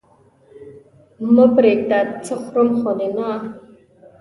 [1.33, 1.99] مه پرېږده!
[2.25, 3.29] څه خورم خو دې نه؟